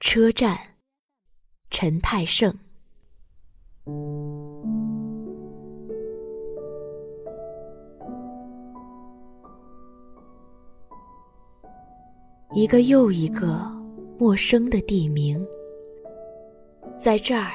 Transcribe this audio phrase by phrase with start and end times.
[0.00, 0.58] 车站，
[1.70, 2.52] 陈太盛。
[12.52, 13.58] 一个又一个
[14.18, 15.44] 陌生的地名，
[16.98, 17.50] 在这儿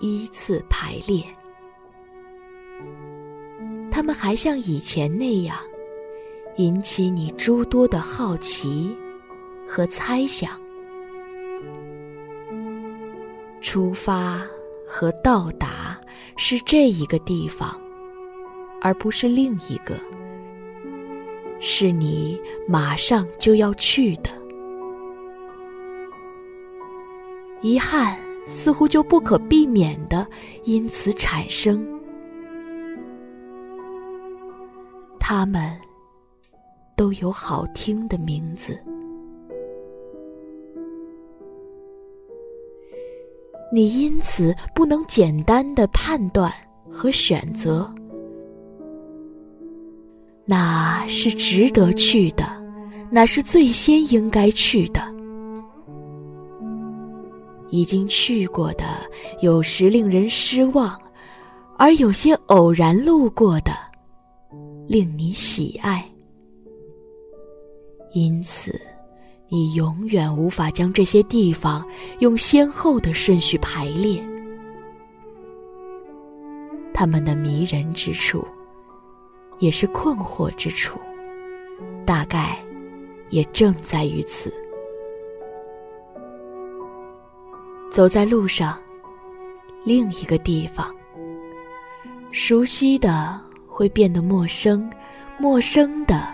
[0.00, 1.22] 依次排列。
[3.90, 5.56] 他们还像以前那样，
[6.56, 8.96] 引起你诸多的好奇
[9.68, 10.63] 和猜想。
[13.64, 14.42] 出发
[14.86, 15.98] 和到达
[16.36, 17.74] 是这一个地方，
[18.82, 19.98] 而不是另一个。
[21.60, 22.38] 是你
[22.68, 24.28] 马上就要去的，
[27.62, 30.28] 遗憾似乎就不可避免的
[30.64, 31.82] 因此产生。
[35.18, 35.74] 他们
[36.94, 38.78] 都有好听的名字，
[43.74, 46.48] 你因此不能简单的判断
[46.88, 47.92] 和选择。
[50.44, 52.46] 那是值得去的，
[53.10, 55.00] 那是最先应该去的。
[57.70, 58.84] 已经去过的，
[59.40, 60.96] 有时令人失望；
[61.76, 63.72] 而有些偶然路过的，
[64.86, 66.08] 令你喜爱。
[68.12, 68.80] 因此，
[69.48, 71.86] 你永远无法将这些地方
[72.20, 74.22] 用先后的顺序排列。
[76.92, 78.46] 他们的迷人之处。
[79.60, 80.98] 也是困惑之处，
[82.04, 82.58] 大概
[83.30, 84.52] 也正在于此。
[87.88, 88.76] 走在路上，
[89.84, 90.92] 另一个地方，
[92.32, 94.90] 熟悉的会变得陌生，
[95.38, 96.26] 陌生的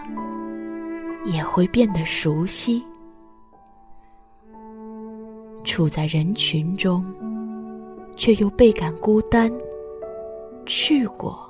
[1.26, 2.82] 也会变得熟悉。
[5.70, 7.06] 处在人群中，
[8.16, 9.48] 却又倍感孤单。
[10.66, 11.48] 去过。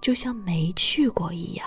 [0.00, 1.66] 就像没去过一样。